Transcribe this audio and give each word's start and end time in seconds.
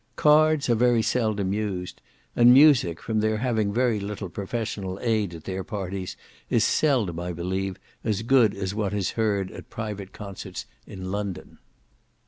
Cards 0.15 0.67
are 0.67 0.73
very 0.73 1.03
seldom 1.03 1.53
used; 1.53 2.01
and 2.35 2.51
music, 2.51 2.99
from 2.99 3.19
their 3.19 3.37
having 3.37 3.71
very 3.71 3.99
little 3.99 4.29
professional 4.29 4.99
aid 4.99 5.35
at 5.35 5.43
their 5.43 5.63
parties 5.63 6.17
is 6.49 6.63
seldom, 6.63 7.19
I 7.19 7.33
believe, 7.33 7.77
as 8.03 8.23
good 8.23 8.55
as 8.55 8.73
what 8.73 8.95
is 8.95 9.11
heard 9.11 9.51
at 9.51 9.69
private 9.69 10.11
concerts 10.11 10.65
in 10.87 11.11
London. 11.11 11.59